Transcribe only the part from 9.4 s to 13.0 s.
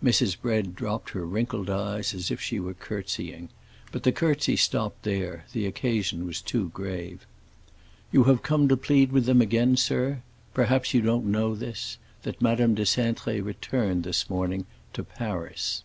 again, sir? Perhaps you don't know this—that Madame de